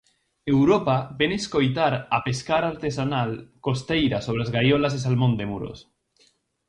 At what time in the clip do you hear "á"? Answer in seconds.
2.15-2.17